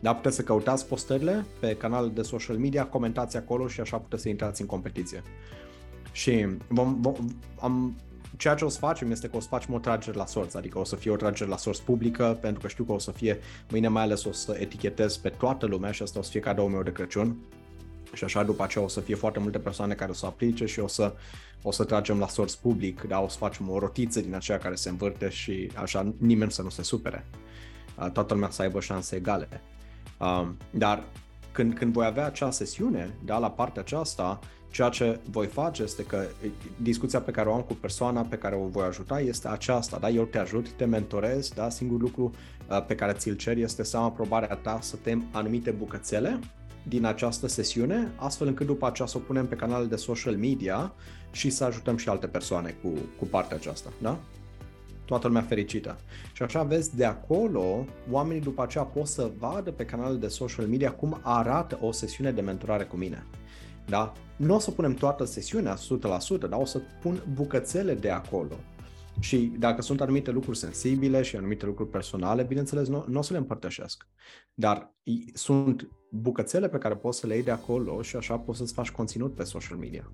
Da, 0.00 0.14
puteți 0.14 0.36
să 0.36 0.42
căutați 0.42 0.86
postările 0.86 1.44
pe 1.60 1.76
canalul 1.76 2.12
de 2.14 2.22
social 2.22 2.56
media, 2.56 2.86
comentați 2.86 3.36
acolo 3.36 3.68
și 3.68 3.80
așa 3.80 3.96
puteți 3.96 4.22
să 4.22 4.28
intrați 4.28 4.60
în 4.60 4.66
competiție. 4.66 5.22
Și 6.12 6.46
vom, 6.68 7.00
vom, 7.00 7.14
am, 7.60 7.96
ceea 8.36 8.54
ce 8.54 8.64
o 8.64 8.68
să 8.68 8.78
facem 8.78 9.10
este 9.10 9.28
că 9.28 9.36
o 9.36 9.40
să 9.40 9.48
facem 9.48 9.74
o 9.74 9.78
tragere 9.78 10.16
la 10.16 10.26
sorți, 10.26 10.56
adică 10.56 10.78
o 10.78 10.84
să 10.84 10.96
fie 10.96 11.10
o 11.10 11.16
tragere 11.16 11.50
la 11.50 11.56
sorți 11.56 11.82
publică, 11.82 12.38
pentru 12.40 12.60
că 12.60 12.68
știu 12.68 12.84
că 12.84 12.92
o 12.92 12.98
să 12.98 13.10
fie, 13.10 13.38
mâine 13.70 13.88
mai 13.88 14.02
ales 14.02 14.24
o 14.24 14.32
să 14.32 14.56
etichetez 14.58 15.16
pe 15.16 15.28
toată 15.28 15.66
lumea 15.66 15.90
și 15.90 16.02
asta 16.02 16.18
o 16.18 16.22
să 16.22 16.30
fie 16.30 16.40
cadou 16.40 16.68
meu 16.68 16.82
de 16.82 16.92
Crăciun. 16.92 17.36
Și 18.12 18.24
așa 18.24 18.42
după 18.42 18.62
aceea 18.62 18.84
o 18.84 18.88
să 18.88 19.00
fie 19.00 19.14
foarte 19.14 19.38
multe 19.38 19.58
persoane 19.58 19.94
care 19.94 20.10
o 20.10 20.14
să 20.14 20.26
aplice 20.26 20.66
și 20.66 20.80
o 20.80 20.86
să, 20.86 21.14
o 21.62 21.72
să 21.72 21.84
tragem 21.84 22.18
la 22.18 22.28
sorți 22.28 22.60
public, 22.60 23.02
da, 23.02 23.20
o 23.20 23.28
să 23.28 23.36
facem 23.36 23.70
o 23.70 23.78
rotiță 23.78 24.20
din 24.20 24.34
aceea 24.34 24.58
care 24.58 24.74
se 24.74 24.88
învârte 24.88 25.28
și 25.28 25.70
așa 25.74 26.14
nimeni 26.18 26.50
să 26.50 26.62
nu 26.62 26.68
se 26.68 26.82
supere. 26.82 27.26
Toată 28.12 28.34
lumea 28.34 28.50
să 28.50 28.62
aibă 28.62 28.80
șanse 28.80 29.16
egale. 29.16 29.48
Dar 30.70 31.04
când, 31.52 31.74
când 31.74 31.92
voi 31.92 32.06
avea 32.06 32.26
acea 32.26 32.50
sesiune, 32.50 33.14
da, 33.24 33.38
la 33.38 33.50
partea 33.50 33.82
aceasta, 33.82 34.40
ceea 34.70 34.88
ce 34.88 35.20
voi 35.30 35.46
face 35.46 35.82
este 35.82 36.02
că 36.02 36.26
discuția 36.82 37.20
pe 37.20 37.30
care 37.30 37.48
o 37.48 37.54
am 37.54 37.60
cu 37.60 37.74
persoana 37.74 38.20
pe 38.20 38.36
care 38.36 38.54
o 38.54 38.66
voi 38.66 38.84
ajuta 38.84 39.20
este 39.20 39.48
aceasta, 39.48 39.98
da? 39.98 40.08
Eu 40.08 40.24
te 40.24 40.38
ajut, 40.38 40.70
te 40.70 40.84
mentorez, 40.84 41.52
da? 41.54 41.68
Singurul 41.68 42.02
lucru 42.02 42.30
pe 42.86 42.94
care 42.94 43.12
ți-l 43.12 43.36
cer 43.36 43.56
este 43.56 43.82
să 43.82 43.96
am 43.96 44.02
aprobarea 44.02 44.56
ta 44.56 44.78
să 44.82 44.96
tem 44.96 45.24
anumite 45.32 45.70
bucățele 45.70 46.38
din 46.82 47.04
această 47.04 47.46
sesiune, 47.46 48.12
astfel 48.16 48.46
încât 48.46 48.66
după 48.66 48.86
aceea 48.86 49.08
să 49.08 49.16
o 49.16 49.20
punem 49.20 49.46
pe 49.46 49.54
canalele 49.54 49.88
de 49.88 49.96
social 49.96 50.36
media 50.36 50.92
și 51.30 51.50
să 51.50 51.64
ajutăm 51.64 51.96
și 51.96 52.08
alte 52.08 52.26
persoane 52.26 52.76
cu, 52.82 52.88
cu 53.18 53.24
partea 53.24 53.56
aceasta, 53.56 53.92
da? 54.02 54.18
Toată 55.04 55.26
lumea 55.26 55.42
fericită. 55.42 55.98
Și 56.32 56.42
așa 56.42 56.62
vezi, 56.62 56.96
de 56.96 57.04
acolo, 57.04 57.84
oamenii 58.10 58.42
după 58.42 58.62
aceea 58.62 58.84
pot 58.84 59.06
să 59.06 59.30
vadă 59.38 59.70
pe 59.70 59.84
canalele 59.84 60.18
de 60.18 60.28
social 60.28 60.66
media 60.66 60.90
cum 60.90 61.20
arată 61.22 61.78
o 61.80 61.92
sesiune 61.92 62.30
de 62.30 62.40
mentorare 62.40 62.84
cu 62.84 62.96
mine. 62.96 63.26
Da? 63.88 64.12
Nu 64.36 64.54
o 64.54 64.58
să 64.58 64.70
punem 64.70 64.94
toată 64.94 65.24
sesiunea 65.24 65.76
100%, 65.76 65.78
dar 66.48 66.60
o 66.60 66.64
să 66.64 66.80
pun 67.00 67.22
bucățele 67.34 67.94
de 67.94 68.10
acolo. 68.10 68.54
Și 69.20 69.52
dacă 69.58 69.82
sunt 69.82 70.00
anumite 70.00 70.30
lucruri 70.30 70.58
sensibile 70.58 71.22
și 71.22 71.36
anumite 71.36 71.66
lucruri 71.66 71.90
personale, 71.90 72.42
bineînțeles, 72.42 72.88
nu, 72.88 73.04
nu 73.08 73.18
o 73.18 73.22
să 73.22 73.32
le 73.32 73.38
împărtășesc. 73.38 74.06
Dar 74.54 74.94
sunt 75.32 75.88
bucățele 76.10 76.68
pe 76.68 76.78
care 76.78 76.96
poți 76.96 77.18
să 77.18 77.26
le 77.26 77.34
iei 77.34 77.42
de 77.42 77.50
acolo 77.50 78.02
și 78.02 78.16
așa 78.16 78.38
poți 78.38 78.58
să-ți 78.58 78.72
faci 78.72 78.90
conținut 78.90 79.34
pe 79.34 79.42
social 79.42 79.76
media. 79.76 80.12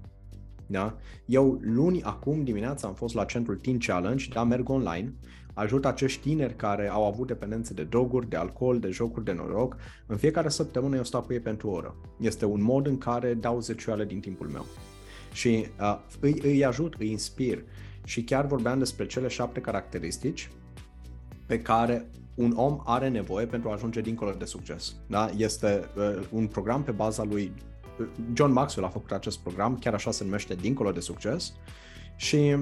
Da? 0.66 0.97
Eu 1.26 1.59
luni, 1.62 2.02
acum 2.02 2.44
dimineața, 2.44 2.88
am 2.88 2.94
fost 2.94 3.14
la 3.14 3.25
centrul 3.25 3.56
Teen 3.56 3.78
Challenge, 3.78 4.28
da, 4.33 4.44
merg 4.44 4.68
online, 4.68 5.14
ajut 5.54 5.85
acești 5.85 6.21
tineri 6.21 6.56
care 6.56 6.88
au 6.88 7.06
avut 7.06 7.26
dependențe 7.26 7.75
de 7.75 7.85
droguri, 7.85 8.28
de 8.28 8.37
alcool, 8.37 8.78
de 8.78 8.90
jocuri 8.90 9.25
de 9.25 9.33
noroc. 9.33 9.76
În 10.06 10.16
fiecare 10.16 10.49
săptămână 10.49 10.97
eu 10.97 11.04
stau 11.04 11.23
cu 11.23 11.33
ei 11.33 11.40
pentru 11.40 11.68
o 11.68 11.73
oră. 11.73 11.97
Este 12.21 12.44
un 12.44 12.62
mod 12.62 12.87
în 12.87 12.99
care 12.99 13.35
dau 13.35 13.61
zecioale 13.61 14.04
din 14.04 14.21
timpul 14.21 14.49
meu. 14.49 14.66
Și 15.33 15.66
uh, 15.80 15.99
îi, 16.21 16.40
îi 16.42 16.64
ajut, 16.64 16.94
îi 16.99 17.11
inspir. 17.11 17.64
Și 18.04 18.25
chiar 18.25 18.47
vorbeam 18.47 18.78
despre 18.78 19.06
cele 19.06 19.28
șapte 19.28 19.61
caracteristici 19.61 20.50
pe 21.47 21.62
care 21.62 22.11
un 22.35 22.52
om 22.56 22.80
are 22.85 23.09
nevoie 23.09 23.47
pentru 23.47 23.68
a 23.68 23.73
ajunge 23.73 24.00
dincolo 24.00 24.30
de 24.30 24.44
succes. 24.44 24.94
Da? 25.06 25.30
Este 25.37 25.85
uh, 25.97 26.26
un 26.30 26.47
program 26.47 26.83
pe 26.83 26.90
baza 26.90 27.25
lui 27.25 27.52
uh, 27.54 27.74
John 28.32 28.52
Maxwell 28.52 28.86
a 28.86 28.90
făcut 28.90 29.12
acest 29.12 29.38
program, 29.38 29.78
chiar 29.78 29.94
așa 29.94 30.10
se 30.10 30.24
numește 30.24 30.54
Dincolo 30.54 30.92
de 30.92 31.00
succes. 31.00 31.52
Și 32.16 32.56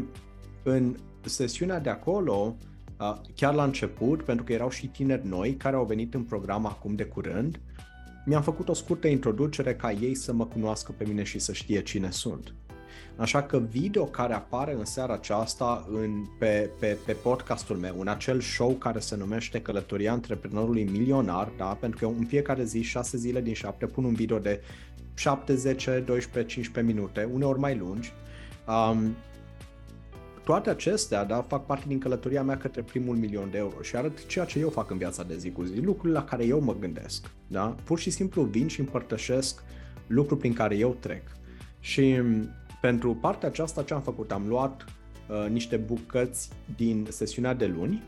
în 0.62 0.96
sesiunea 1.20 1.78
de 1.78 1.90
acolo, 1.90 2.56
uh, 3.00 3.20
chiar 3.34 3.54
la 3.54 3.64
început, 3.64 4.22
pentru 4.22 4.44
că 4.44 4.52
erau 4.52 4.70
și 4.70 4.86
tineri 4.86 5.26
noi 5.26 5.54
care 5.54 5.76
au 5.76 5.84
venit 5.84 6.14
în 6.14 6.22
program 6.22 6.66
acum 6.66 6.94
de 6.94 7.04
curând, 7.04 7.60
mi-am 8.24 8.42
făcut 8.42 8.68
o 8.68 8.74
scurtă 8.74 9.06
introducere 9.08 9.74
ca 9.74 9.92
ei 9.92 10.14
să 10.14 10.32
mă 10.32 10.46
cunoască 10.46 10.94
pe 10.96 11.04
mine 11.04 11.22
și 11.22 11.38
să 11.38 11.52
știe 11.52 11.82
cine 11.82 12.10
sunt. 12.10 12.54
Așa 13.16 13.42
că 13.42 13.58
video 13.58 14.04
care 14.04 14.34
apare 14.34 14.74
în 14.74 14.84
seara 14.84 15.12
aceasta 15.12 15.86
în, 15.92 16.24
pe, 16.38 16.70
pe, 16.78 16.98
pe 17.06 17.12
podcastul 17.12 17.76
meu, 17.76 18.00
în 18.00 18.08
acel 18.08 18.40
show 18.40 18.70
care 18.70 18.98
se 18.98 19.16
numește 19.16 19.60
Călătoria 19.60 20.12
antreprenorului 20.12 20.84
milionar, 20.84 21.52
da? 21.56 21.64
pentru 21.80 21.98
că 21.98 22.14
în 22.18 22.24
fiecare 22.26 22.64
zi, 22.64 22.82
6 22.82 23.16
zile 23.16 23.40
din 23.40 23.54
7, 23.54 23.86
pun 23.86 24.04
un 24.04 24.14
video 24.14 24.38
de 24.38 24.60
7, 25.14 25.54
10, 25.54 26.02
12, 26.07 26.54
15 26.54 26.95
minute, 26.95 27.28
uneori 27.33 27.59
mai 27.59 27.76
lungi. 27.76 28.12
Um, 28.66 29.16
toate 30.45 30.71
acestea 30.71 31.25
da, 31.25 31.42
fac 31.42 31.66
parte 31.66 31.85
din 31.88 31.99
călătoria 31.99 32.42
mea 32.42 32.57
către 32.57 32.83
primul 32.83 33.16
milion 33.16 33.50
de 33.50 33.59
euro 33.59 33.83
și 33.83 33.97
arăt 33.97 34.26
ceea 34.26 34.45
ce 34.45 34.59
eu 34.59 34.69
fac 34.69 34.90
în 34.90 34.99
viața 34.99 35.23
de 35.23 35.37
zi 35.37 35.50
cu 35.50 35.62
zi, 35.62 35.81
lucrurile 35.81 36.19
la 36.19 36.25
care 36.25 36.45
eu 36.45 36.61
mă 36.61 36.75
gândesc. 36.81 37.31
Da? 37.47 37.75
Pur 37.85 37.99
și 37.99 38.11
simplu 38.11 38.42
vin 38.42 38.66
și 38.66 38.81
împărtășesc 38.81 39.62
lucruri 40.07 40.40
prin 40.40 40.52
care 40.52 40.76
eu 40.76 40.97
trec. 41.00 41.23
Și 41.81 42.21
pentru 42.81 43.14
partea 43.14 43.49
aceasta 43.49 43.83
ce 43.83 43.95
am 43.95 44.02
făcut? 44.02 44.33
Am 44.33 44.49
luat 44.49 44.85
uh, 44.85 45.50
niște 45.50 45.76
bucăți 45.76 46.49
din 46.76 47.07
sesiunea 47.11 47.54
de 47.54 47.66
luni 47.66 48.02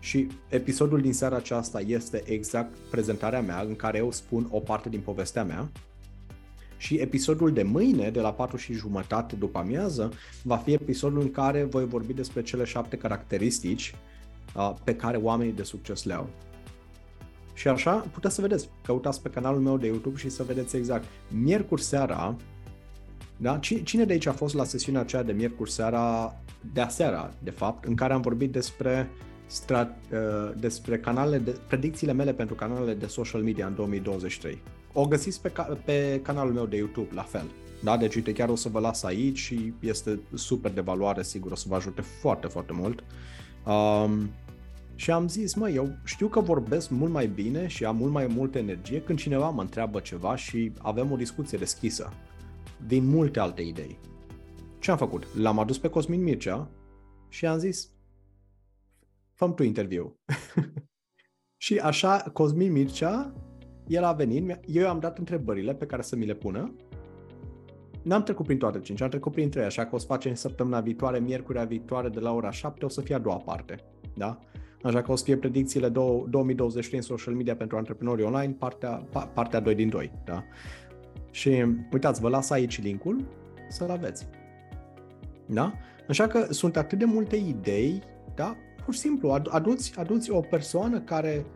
și 0.00 0.26
episodul 0.48 1.00
din 1.00 1.12
seara 1.12 1.36
aceasta 1.36 1.80
este 1.80 2.22
exact 2.26 2.72
prezentarea 2.90 3.40
mea 3.40 3.60
în 3.60 3.76
care 3.76 3.98
eu 3.98 4.10
spun 4.10 4.46
o 4.50 4.58
parte 4.58 4.88
din 4.88 5.00
povestea 5.00 5.44
mea 5.44 5.70
și 6.78 6.94
episodul 6.94 7.52
de 7.52 7.62
mâine, 7.62 8.10
de 8.10 8.20
la 8.20 8.32
4 8.32 8.56
și 8.56 8.72
jumătate 8.72 9.36
după 9.36 9.58
amiază, 9.58 10.12
va 10.42 10.56
fi 10.56 10.72
episodul 10.72 11.20
în 11.20 11.30
care 11.30 11.64
voi 11.64 11.86
vorbi 11.86 12.12
despre 12.12 12.42
cele 12.42 12.64
șapte 12.64 12.96
caracteristici 12.96 13.94
uh, 14.54 14.74
pe 14.84 14.96
care 14.96 15.16
oamenii 15.16 15.52
de 15.52 15.62
succes 15.62 16.04
le 16.04 16.14
au. 16.14 16.28
Și 17.54 17.68
așa 17.68 17.92
puteți 17.92 18.34
să 18.34 18.40
vedeți, 18.40 18.68
căutați 18.82 19.22
pe 19.22 19.28
canalul 19.28 19.60
meu 19.60 19.78
de 19.78 19.86
YouTube 19.86 20.18
și 20.18 20.28
să 20.28 20.42
vedeți 20.42 20.76
exact. 20.76 21.04
Miercuri 21.28 21.82
seara 21.82 22.36
da? 23.40 23.58
Cine 23.84 24.04
de 24.04 24.12
aici 24.12 24.26
a 24.26 24.32
fost 24.32 24.54
la 24.54 24.64
sesiunea 24.64 25.00
aceea 25.00 25.22
de 25.22 25.32
miercuri 25.32 25.70
seara, 25.70 26.36
de 26.72 26.80
aseara, 26.80 27.30
de 27.42 27.50
fapt, 27.50 27.84
în 27.84 27.94
care 27.94 28.12
am 28.12 28.20
vorbit 28.20 28.52
despre, 28.52 29.10
strat, 29.46 29.98
uh, 30.12 30.52
despre 30.56 30.98
canalele 30.98 31.38
de, 31.38 31.56
predicțiile 31.66 32.12
mele 32.12 32.32
pentru 32.32 32.54
canalele 32.54 32.94
de 32.94 33.06
social 33.06 33.42
media 33.42 33.66
în 33.66 33.74
2023? 33.74 34.62
O 35.00 35.06
găsiți 35.06 35.40
pe, 35.40 35.48
ca, 35.48 35.62
pe 35.84 36.20
canalul 36.22 36.52
meu 36.52 36.66
de 36.66 36.76
YouTube, 36.76 37.14
la 37.14 37.22
fel. 37.22 37.50
Da, 37.82 37.96
deci 37.96 38.14
uite, 38.14 38.32
chiar 38.32 38.48
o 38.48 38.54
să 38.54 38.68
vă 38.68 38.80
las 38.80 39.02
aici 39.02 39.38
și 39.38 39.72
este 39.80 40.20
super 40.34 40.72
de 40.72 40.80
valoare, 40.80 41.22
sigur, 41.22 41.52
o 41.52 41.54
să 41.54 41.64
vă 41.68 41.74
ajute 41.74 42.00
foarte, 42.00 42.46
foarte 42.46 42.72
mult. 42.72 43.04
Um, 43.66 44.30
și 44.94 45.10
am 45.10 45.28
zis, 45.28 45.54
mă, 45.54 45.70
eu 45.70 45.96
știu 46.04 46.28
că 46.28 46.40
vorbesc 46.40 46.90
mult 46.90 47.12
mai 47.12 47.26
bine 47.26 47.66
și 47.66 47.84
am 47.84 47.96
mult 47.96 48.12
mai 48.12 48.26
multă 48.26 48.58
energie 48.58 49.02
când 49.02 49.18
cineva 49.18 49.48
mă 49.50 49.60
întreabă 49.60 50.00
ceva 50.00 50.36
și 50.36 50.72
avem 50.78 51.12
o 51.12 51.16
discuție 51.16 51.58
deschisă 51.58 52.12
din 52.86 53.06
multe 53.06 53.40
alte 53.40 53.62
idei. 53.62 53.98
Ce 54.78 54.90
am 54.90 54.96
făcut? 54.96 55.36
L-am 55.36 55.58
adus 55.58 55.78
pe 55.78 55.88
Cosmin 55.88 56.22
Mircea 56.22 56.70
și 57.28 57.46
am 57.46 57.58
zis, 57.58 57.88
făm 59.34 59.54
tu 59.54 59.62
interviu. 59.62 60.20
și 61.64 61.78
așa, 61.78 62.30
Cosmin 62.32 62.72
Mircea, 62.72 63.32
el 63.88 64.04
a 64.04 64.12
venit, 64.12 64.60
eu 64.66 64.88
am 64.88 64.98
dat 64.98 65.18
întrebările 65.18 65.74
pe 65.74 65.86
care 65.86 66.02
să 66.02 66.16
mi 66.16 66.26
le 66.26 66.34
pună. 66.34 66.74
N-am 68.02 68.22
trecut 68.22 68.46
prin 68.46 68.58
toate 68.58 68.80
cinci, 68.80 69.00
am 69.00 69.08
trecut 69.08 69.32
prin 69.32 69.50
trei, 69.50 69.64
așa 69.64 69.86
că 69.86 69.94
o 69.94 69.98
să 69.98 70.06
facem 70.06 70.34
săptămâna 70.34 70.80
viitoare, 70.80 71.18
miercurea 71.18 71.64
viitoare, 71.64 72.08
de 72.08 72.20
la 72.20 72.32
ora 72.32 72.50
7, 72.50 72.84
o 72.84 72.88
să 72.88 73.00
fie 73.00 73.14
a 73.14 73.18
doua 73.18 73.36
parte. 73.36 73.76
Da? 74.14 74.38
Așa 74.82 75.02
că 75.02 75.12
o 75.12 75.16
să 75.16 75.24
fie 75.24 75.36
predicțiile 75.36 75.88
2023 75.88 76.98
în 76.98 77.04
social 77.04 77.34
media 77.34 77.56
pentru 77.56 77.76
antreprenori 77.76 78.22
online, 78.22 78.52
partea, 78.58 79.04
partea 79.34 79.60
2 79.60 79.74
din 79.74 79.88
2. 79.88 80.12
Da? 80.24 80.44
Și 81.30 81.64
uitați, 81.92 82.20
vă 82.20 82.28
las 82.28 82.50
aici 82.50 82.82
linkul 82.82 83.24
să-l 83.68 83.90
aveți. 83.90 84.26
Da? 85.46 85.72
Așa 86.08 86.26
că 86.26 86.46
sunt 86.50 86.76
atât 86.76 86.98
de 86.98 87.04
multe 87.04 87.36
idei, 87.36 88.02
da? 88.34 88.56
Pur 88.84 88.94
și 88.94 89.00
simplu, 89.00 89.30
aduți, 89.30 89.98
aduți 89.98 90.30
o 90.30 90.40
persoană 90.40 91.00
care, 91.00 91.46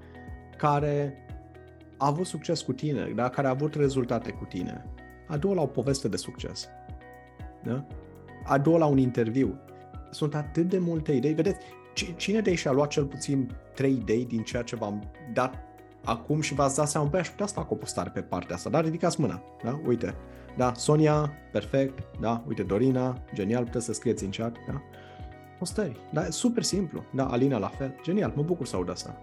care 0.57 1.22
a 2.03 2.07
avut 2.07 2.27
succes 2.27 2.61
cu 2.63 2.73
tine, 2.73 3.13
da? 3.15 3.29
care 3.29 3.47
a 3.47 3.51
avut 3.51 3.75
rezultate 3.75 4.31
cu 4.31 4.45
tine. 4.45 4.85
Adu-o 5.29 5.55
la 5.55 5.63
o 5.63 5.67
poveste 5.67 6.09
de 6.09 6.17
succes. 6.17 6.69
Da? 7.63 7.87
Adu-o 8.45 8.79
la 8.79 8.87
un 8.87 8.99
interviu. 8.99 9.59
Sunt 10.11 10.35
atât 10.35 10.69
de 10.69 10.79
multe 10.79 11.13
idei. 11.13 11.35
Vedeți, 11.35 11.59
cine 12.17 12.41
de 12.41 12.51
aici 12.51 12.67
a 12.67 12.73
luat 12.73 12.89
cel 12.89 13.05
puțin 13.05 13.55
trei 13.75 13.93
idei 13.93 14.25
din 14.25 14.43
ceea 14.43 14.63
ce 14.63 14.77
v-am 14.77 15.11
dat 15.33 15.55
acum 16.05 16.41
și 16.41 16.55
v-ați 16.55 16.77
dat 16.77 16.89
seama, 16.89 17.07
băi, 17.07 17.21
aș 17.21 17.29
putea 17.29 17.47
să 17.47 17.55
fac 17.55 17.71
o 17.71 17.75
postare 17.75 18.11
pe 18.15 18.21
partea 18.21 18.55
asta, 18.55 18.71
dar 18.71 18.85
ridicați 18.85 19.21
mâna, 19.21 19.43
da? 19.65 19.81
Uite, 19.87 20.15
da, 20.57 20.73
Sonia, 20.75 21.31
perfect, 21.53 22.21
da, 22.21 22.45
uite, 22.49 22.63
Dorina, 22.63 23.23
genial, 23.35 23.65
puteți 23.65 23.85
să 23.85 23.93
scrieți 23.93 24.25
în 24.25 24.31
chat, 24.31 24.57
da? 24.67 24.83
Postări, 25.59 26.01
da, 26.13 26.31
super 26.31 26.63
simplu, 26.63 27.05
da, 27.15 27.27
Alina 27.27 27.59
la 27.59 27.69
fel, 27.69 27.95
genial, 28.03 28.33
mă 28.37 28.43
bucur 28.43 28.67
să 28.67 28.77
aud 28.77 28.91
asta. 28.91 29.23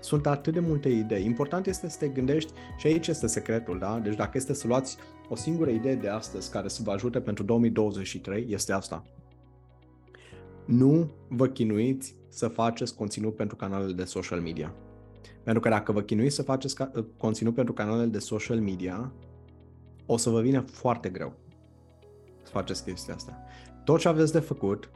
Sunt 0.00 0.26
atât 0.26 0.52
de 0.52 0.60
multe 0.60 0.88
idei. 0.88 1.24
Important 1.24 1.66
este 1.66 1.88
să 1.88 1.98
te 1.98 2.08
gândești 2.08 2.52
și 2.76 2.86
aici 2.86 3.06
este 3.06 3.26
secretul, 3.26 3.78
da? 3.78 3.98
Deci 3.98 4.16
dacă 4.16 4.30
este 4.34 4.54
să 4.54 4.66
luați 4.66 4.96
o 5.28 5.34
singură 5.34 5.70
idee 5.70 5.94
de 5.94 6.08
astăzi 6.08 6.50
care 6.50 6.68
să 6.68 6.80
vă 6.82 6.90
ajute 6.90 7.20
pentru 7.20 7.44
2023, 7.44 8.46
este 8.48 8.72
asta. 8.72 9.04
Nu 10.64 11.10
vă 11.28 11.46
chinuiți 11.46 12.16
să 12.28 12.48
faceți 12.48 12.94
conținut 12.94 13.36
pentru 13.36 13.56
canalele 13.56 13.92
de 13.92 14.04
social 14.04 14.40
media. 14.40 14.74
Pentru 15.42 15.62
că 15.62 15.68
dacă 15.68 15.92
vă 15.92 16.02
chinuiți 16.02 16.34
să 16.34 16.42
faceți 16.42 16.74
ca, 16.74 16.90
uh, 16.94 17.04
conținut 17.16 17.54
pentru 17.54 17.72
canalele 17.72 18.06
de 18.06 18.18
social 18.18 18.60
media, 18.60 19.12
o 20.06 20.16
să 20.16 20.30
vă 20.30 20.40
vină 20.40 20.60
foarte 20.60 21.08
greu 21.08 21.34
să 22.42 22.50
faceți 22.50 22.84
chestia 22.84 23.14
asta. 23.14 23.42
Tot 23.84 24.00
ce 24.00 24.08
aveți 24.08 24.32
de 24.32 24.40
făcut 24.40 24.90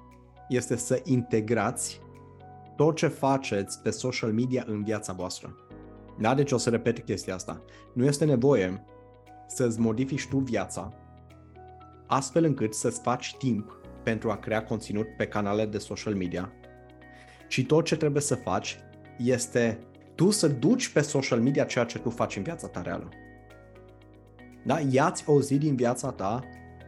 este 0.48 0.76
să 0.76 1.00
integrați 1.04 2.00
tot 2.76 2.96
ce 2.96 3.06
faceți 3.06 3.82
pe 3.82 3.90
social 3.90 4.32
media 4.32 4.64
în 4.66 4.82
viața 4.82 5.12
voastră. 5.12 5.56
Da? 6.20 6.34
Deci 6.34 6.52
o 6.52 6.56
să 6.56 6.70
repet 6.70 6.98
chestia 6.98 7.34
asta. 7.34 7.62
Nu 7.92 8.04
este 8.04 8.24
nevoie 8.24 8.84
să-ți 9.46 9.80
modifici 9.80 10.28
tu 10.28 10.38
viața 10.38 10.92
astfel 12.06 12.44
încât 12.44 12.74
să-ți 12.74 13.00
faci 13.00 13.34
timp 13.38 13.80
pentru 14.02 14.30
a 14.30 14.36
crea 14.36 14.64
conținut 14.64 15.06
pe 15.16 15.26
canale 15.26 15.66
de 15.66 15.78
social 15.78 16.14
media, 16.14 16.52
ci 17.48 17.66
tot 17.66 17.84
ce 17.84 17.96
trebuie 17.96 18.22
să 18.22 18.34
faci 18.34 18.78
este 19.18 19.78
tu 20.14 20.30
să 20.30 20.48
duci 20.48 20.88
pe 20.88 21.00
social 21.00 21.40
media 21.40 21.64
ceea 21.64 21.84
ce 21.84 21.98
tu 21.98 22.10
faci 22.10 22.36
în 22.36 22.42
viața 22.42 22.66
ta 22.66 22.82
reală. 22.82 23.08
Da? 24.64 24.78
Ia-ți 24.90 25.24
o 25.26 25.40
zi 25.40 25.58
din 25.58 25.76
viața 25.76 26.10
ta 26.10 26.40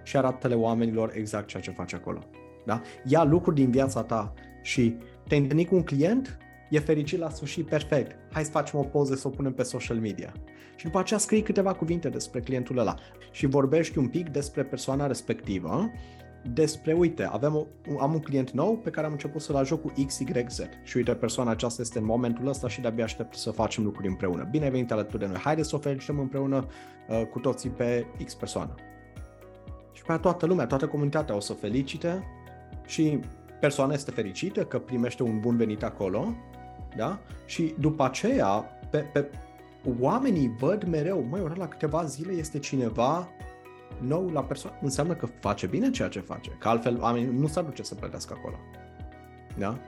și 0.03 0.17
arată-le 0.17 0.55
oamenilor 0.55 1.13
exact 1.15 1.47
ceea 1.47 1.63
ce 1.63 1.71
faci 1.71 1.93
acolo. 1.93 2.19
Da? 2.65 2.81
Ia 3.05 3.25
lucruri 3.25 3.57
din 3.57 3.71
viața 3.71 4.03
ta 4.03 4.33
și 4.63 4.97
te-ai 5.29 5.41
întâlnit 5.41 5.69
cu 5.69 5.75
un 5.75 5.83
client, 5.83 6.39
e 6.71 6.79
fericit 6.79 7.19
la 7.19 7.31
sfârșit, 7.31 7.67
perfect. 7.67 8.17
Hai 8.33 8.45
să 8.45 8.51
facem 8.51 8.79
o 8.79 8.83
poză 8.83 9.15
să 9.15 9.27
o 9.27 9.31
punem 9.31 9.53
pe 9.53 9.63
social 9.63 9.97
media. 9.97 10.33
Și 10.77 10.85
după 10.85 10.99
aceea 10.99 11.19
scrii 11.19 11.43
câteva 11.43 11.73
cuvinte 11.73 12.09
despre 12.09 12.41
clientul 12.41 12.79
ăla 12.79 12.95
și 13.31 13.47
vorbești 13.47 13.99
un 13.99 14.09
pic 14.09 14.29
despre 14.29 14.63
persoana 14.63 15.07
respectivă 15.07 15.91
despre, 16.53 16.93
uite, 16.93 17.25
avem 17.25 17.55
o, 17.55 17.67
am 18.01 18.13
un 18.13 18.21
client 18.21 18.51
nou 18.51 18.77
pe 18.77 18.91
care 18.91 19.07
am 19.07 19.13
început 19.13 19.41
să-l 19.41 19.57
ajut 19.57 19.83
cu 19.83 19.93
XYZ 20.07 20.69
și 20.83 20.97
uite, 20.97 21.15
persoana 21.15 21.51
aceasta 21.51 21.83
este 21.83 21.99
în 21.99 22.05
momentul 22.05 22.49
ăsta 22.49 22.69
și 22.69 22.81
de-abia 22.81 23.05
aștept 23.05 23.35
să 23.35 23.51
facem 23.51 23.85
lucruri 23.85 24.09
împreună. 24.09 24.49
Bine 24.51 24.71
venit 24.71 24.93
alături 24.93 25.19
de 25.19 25.27
noi, 25.27 25.37
haideți 25.37 25.69
să 25.69 25.77
o 25.77 25.79
felicităm 25.79 26.19
împreună 26.19 26.67
uh, 27.09 27.23
cu 27.31 27.39
toții 27.39 27.71
pe 27.71 28.07
X 28.25 28.35
persoană. 28.35 28.75
Și 29.93 30.03
pe 30.03 30.17
toată 30.17 30.47
lumea, 30.47 30.67
toată 30.67 30.87
comunitatea 30.87 31.37
o 31.37 31.41
să 31.41 31.53
felicite 31.53 32.25
și 32.87 33.21
persoana 33.61 33.93
este 33.93 34.11
fericită 34.11 34.65
că 34.65 34.79
primește 34.79 35.23
un 35.23 35.41
bun 35.41 35.57
venit 35.57 35.83
acolo, 35.83 36.35
da? 36.97 37.21
Și 37.47 37.75
după 37.79 38.05
aceea, 38.05 38.65
pe, 38.91 38.99
pe, 38.99 39.31
oamenii 40.01 40.55
văd 40.59 40.85
mereu, 40.85 41.27
măi, 41.31 41.41
ora 41.41 41.55
la 41.57 41.69
câteva 41.69 42.05
zile 42.05 42.33
este 42.33 42.59
cineva 42.59 43.29
nou 44.01 44.31
la 44.31 44.45
persoană, 44.45 44.79
înseamnă 44.83 45.15
că 45.15 45.27
face 45.27 45.67
bine 45.67 45.91
ceea 45.91 46.09
ce 46.09 46.21
face, 46.21 46.51
că 46.51 46.69
altfel 46.69 46.99
oamenii 47.01 47.39
nu 47.39 47.47
s-ar 47.47 47.65
duce 47.65 47.83
să 47.83 47.95
plătească 47.95 48.35
acolo. 48.39 48.57
Da? 49.59 49.79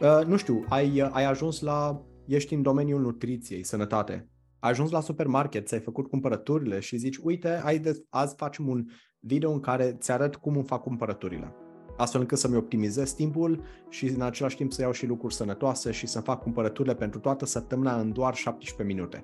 Uh, 0.00 0.26
nu 0.26 0.36
știu, 0.36 0.64
ai, 0.68 1.08
ai 1.10 1.24
ajuns 1.24 1.60
la, 1.60 2.02
ești 2.26 2.54
în 2.54 2.62
domeniul 2.62 3.00
nutriției, 3.00 3.64
sănătate, 3.64 4.28
ai 4.58 4.70
ajuns 4.70 4.90
la 4.90 5.00
supermarket, 5.00 5.66
ți-ai 5.66 5.80
făcut 5.80 6.08
cumpărăturile 6.08 6.80
și 6.80 6.96
zici, 6.96 7.16
uite, 7.16 7.60
hai 7.62 7.78
de, 7.78 8.04
azi 8.08 8.34
facem 8.36 8.68
un 8.68 8.84
video 9.18 9.52
în 9.52 9.60
care 9.60 9.96
ți 10.00 10.12
arăt 10.12 10.36
cum 10.36 10.54
îmi 10.54 10.64
fac 10.64 10.82
cumpărăturile 10.82 11.54
astfel 12.00 12.20
încât 12.20 12.38
să-mi 12.38 12.56
optimizez 12.56 13.12
timpul 13.12 13.62
și 13.88 14.06
în 14.08 14.20
același 14.20 14.56
timp 14.56 14.72
să 14.72 14.82
iau 14.82 14.92
și 14.92 15.06
lucruri 15.06 15.34
sănătoase 15.34 15.90
și 15.90 16.06
să 16.06 16.20
fac 16.20 16.42
cumpărăturile 16.42 16.94
pentru 16.94 17.20
toată 17.20 17.46
săptămâna 17.46 18.00
în 18.00 18.12
doar 18.12 18.34
17 18.34 18.94
minute. 18.94 19.22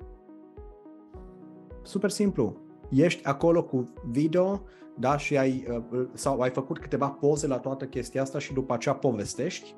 Super 1.82 2.10
simplu. 2.10 2.56
Ești 2.90 3.24
acolo 3.24 3.64
cu 3.64 3.92
video 4.10 4.62
da, 4.98 5.16
și 5.16 5.38
ai, 5.38 5.66
uh, 5.90 6.06
sau 6.12 6.40
ai 6.40 6.50
făcut 6.50 6.78
câteva 6.78 7.08
poze 7.08 7.46
la 7.46 7.58
toată 7.58 7.84
chestia 7.84 8.22
asta 8.22 8.38
și 8.38 8.52
după 8.52 8.74
aceea 8.74 8.94
povestești 8.94 9.74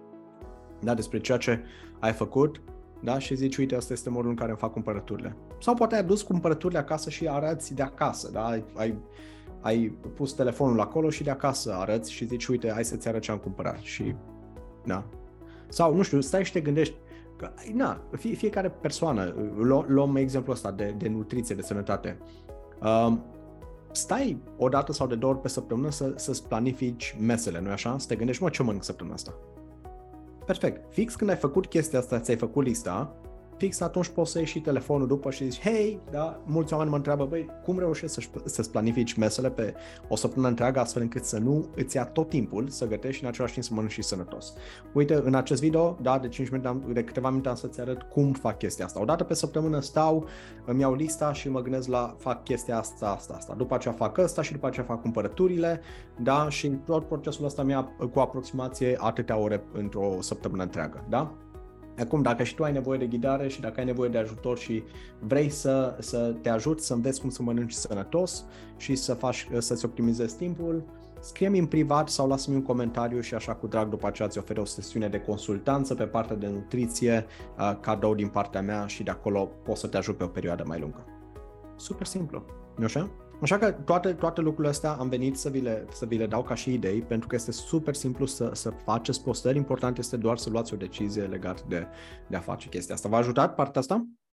da, 0.81 0.95
despre 0.95 1.21
ceea 1.21 1.39
ce 1.39 1.63
ai 1.99 2.13
făcut 2.13 2.63
da, 3.03 3.19
și 3.19 3.35
zici, 3.35 3.57
uite, 3.57 3.75
asta 3.75 3.93
este 3.93 4.11
modul 4.11 4.31
în 4.31 4.37
care 4.37 4.49
îmi 4.49 4.59
fac 4.59 4.73
cumpărăturile. 4.73 5.37
Sau 5.61 5.75
poate 5.75 5.95
ai 5.95 6.01
adus 6.01 6.23
cumpărăturile 6.23 6.79
acasă 6.79 7.11
și 7.11 7.29
arăți 7.29 7.75
de 7.75 7.83
acasă, 7.83 8.31
da, 8.31 8.47
ai, 8.47 8.65
ai 8.75 8.99
ai 9.61 9.99
pus 10.15 10.33
telefonul 10.33 10.81
acolo 10.81 11.11
și 11.11 11.23
de 11.23 11.31
acasă 11.31 11.75
arăți 11.75 12.13
și 12.13 12.27
zici, 12.27 12.47
uite, 12.47 12.71
hai 12.73 12.85
să-ți 12.85 13.09
arăt 13.09 13.21
ce 13.21 13.31
am 13.31 13.39
cumpărat 13.39 13.79
și, 13.79 14.15
da. 14.85 15.05
Sau, 15.69 15.95
nu 15.95 16.03
știu, 16.03 16.21
stai 16.21 16.45
și 16.45 16.53
te 16.53 16.61
gândești, 16.61 16.95
că, 17.37 17.51
na, 17.73 18.01
fie, 18.17 18.35
fiecare 18.35 18.69
persoană, 18.69 19.35
lu- 19.57 19.85
luăm 19.89 20.17
exemplul 20.17 20.55
ăsta 20.55 20.71
de, 20.71 20.95
de 20.99 21.09
nutriție, 21.09 21.55
de 21.55 21.63
sănătate, 21.63 22.19
um, 22.83 23.25
stai 23.93 24.43
o 24.57 24.69
dată 24.69 24.93
sau 24.93 25.07
de 25.07 25.15
două 25.15 25.33
ori 25.33 25.43
pe 25.43 25.49
săptămână 25.49 25.91
să, 25.91 26.13
să-ți 26.17 26.49
planifici 26.49 27.17
mesele, 27.21 27.61
nu-i 27.61 27.73
așa? 27.73 27.99
Să 27.99 28.07
te 28.07 28.17
gândești, 28.17 28.43
mă, 28.43 28.49
ce 28.49 28.63
mănânc 28.63 28.85
săptămâna 28.85 29.15
asta? 29.15 29.35
Perfect. 30.45 30.93
Fix 30.93 31.15
când 31.15 31.31
ai 31.31 31.37
făcut 31.37 31.67
chestia 31.67 31.99
asta, 31.99 32.19
ți-ai 32.19 32.37
făcut 32.37 32.65
lista, 32.65 33.17
fix 33.59 33.81
atunci 33.81 34.09
poți 34.09 34.31
să 34.31 34.39
iei 34.39 34.47
și 34.47 34.61
telefonul 34.61 35.07
după 35.07 35.31
și 35.31 35.49
zici, 35.49 35.61
hei, 35.61 36.01
da, 36.11 36.41
mulți 36.45 36.73
oameni 36.73 36.91
mă 36.91 36.97
întreabă, 36.97 37.25
băi, 37.25 37.51
cum 37.65 37.79
reușești 37.79 38.15
să 38.15 38.29
să-ți 38.45 38.71
planifici 38.71 39.15
mesele 39.15 39.51
pe 39.51 39.75
o 40.09 40.17
săptămână 40.17 40.49
întreagă 40.49 40.81
astfel 40.81 41.03
încât 41.03 41.25
să 41.25 41.39
nu 41.39 41.69
îți 41.75 41.97
ia 41.97 42.05
tot 42.05 42.29
timpul 42.29 42.69
să 42.69 42.87
gătești 42.87 43.17
și 43.17 43.23
în 43.23 43.29
același 43.29 43.53
timp 43.53 43.65
să 43.65 43.75
mănânci 43.75 43.93
și 43.93 44.03
sănătos. 44.03 44.55
Uite, 44.93 45.21
în 45.25 45.35
acest 45.35 45.61
video, 45.61 45.99
da, 46.03 46.19
de 46.19 46.29
5 46.29 46.51
minute, 46.51 46.93
de 46.93 47.05
câteva 47.05 47.29
minute 47.29 47.49
am 47.49 47.55
să-ți 47.55 47.81
arăt 47.81 48.03
cum 48.03 48.33
fac 48.33 48.59
chestia 48.59 48.85
asta. 48.85 49.01
O 49.01 49.05
dată 49.05 49.25
pe 49.25 49.35
săptămână 49.35 49.81
stau, 49.81 50.27
îmi 50.65 50.81
iau 50.81 50.95
lista 50.95 51.33
și 51.33 51.49
mă 51.49 51.63
gândesc 51.63 51.89
la 51.89 52.15
fac 52.19 52.45
chestia 52.45 52.79
asta, 52.79 53.09
asta, 53.09 53.35
asta. 53.35 53.55
După 53.55 53.75
aceea 53.75 53.95
fac 53.95 54.19
asta 54.19 54.43
și 54.43 54.53
după 54.53 54.67
aceea 54.67 54.87
fac 54.87 55.01
cumpărăturile, 55.01 55.81
da, 56.21 56.49
și 56.49 56.69
tot 56.69 57.07
procesul 57.07 57.45
ăsta 57.45 57.63
mi-a 57.63 57.89
cu 58.13 58.19
aproximație 58.19 58.97
atâtea 59.01 59.37
ore 59.37 59.63
într-o 59.73 60.17
săptămână 60.21 60.63
întreagă, 60.63 61.07
da? 61.09 61.33
Acum, 62.01 62.23
dacă 62.23 62.43
și 62.43 62.55
tu 62.55 62.65
ai 62.65 62.73
nevoie 62.73 62.99
de 62.99 63.07
ghidare 63.07 63.49
și 63.49 63.61
dacă 63.61 63.81
ai 63.81 63.87
nevoie 63.87 64.09
de 64.09 64.19
ajutor 64.19 64.59
și 64.59 64.83
vrei 65.19 65.49
să, 65.49 65.97
să 66.01 66.35
te 66.43 66.49
ajut 66.49 66.81
să 66.81 66.95
înveți 66.95 67.21
cum 67.21 67.31
să 67.31 67.43
mănânci 67.43 67.73
sănătos 67.73 68.45
și 68.77 68.95
să 68.95 69.15
faci, 69.15 69.49
să-ți 69.59 69.85
optimizezi 69.85 70.37
timpul, 70.37 70.85
scrie-mi 71.21 71.59
în 71.59 71.67
privat 71.67 72.09
sau 72.09 72.29
lasă-mi 72.29 72.57
un 72.57 72.63
comentariu 72.63 73.21
și 73.21 73.35
așa 73.35 73.55
cu 73.55 73.67
drag 73.67 73.89
după 73.89 74.07
aceea 74.07 74.29
îți 74.29 74.39
ofer 74.39 74.59
o 74.59 74.65
sesiune 74.65 75.09
de 75.09 75.21
consultanță 75.21 75.95
pe 75.95 76.05
partea 76.05 76.37
de 76.37 76.47
nutriție, 76.47 77.27
cadou 77.81 78.15
din 78.15 78.29
partea 78.29 78.63
mea 78.63 78.87
și 78.87 79.03
de 79.03 79.11
acolo 79.11 79.51
pot 79.65 79.77
să 79.77 79.87
te 79.87 79.97
ajut 79.97 80.17
pe 80.17 80.25
o 80.25 80.29
perioadă 80.29 80.65
mai 80.67 80.81
lungă. 80.81 81.05
Super 81.77 82.07
simplu, 82.07 82.43
nu 82.77 82.85
așa? 82.85 83.11
Așa 83.41 83.59
că 83.59 83.73
toate, 83.73 84.13
toate 84.13 84.41
lucrurile 84.41 84.69
astea 84.69 84.93
am 84.93 85.09
venit 85.09 85.37
să 85.37 85.49
vi, 85.49 85.61
le, 85.61 85.87
să 85.93 86.07
vi 86.07 86.17
le 86.17 86.27
dau 86.27 86.43
ca 86.43 86.55
și 86.55 86.73
idei, 86.73 87.03
pentru 87.03 87.29
că 87.29 87.35
este 87.35 87.53
super 87.53 87.95
simplu 87.95 88.27
să, 88.27 88.51
să 88.55 88.71
faceți 88.71 89.23
postări. 89.23 89.57
Important 89.57 89.99
este 89.99 90.17
doar 90.17 90.37
să 90.37 90.51
luați 90.51 90.75
o 90.75 90.77
decizie 90.77 91.23
legată 91.23 91.63
de, 91.69 91.87
de 92.29 92.37
a 92.37 92.41
face 92.41 92.69
chestia 92.69 92.95
asta. 92.95 93.09
V-a 93.09 93.17
ajutat 93.17 93.55
partea 93.55 93.81
asta? 93.81 94.09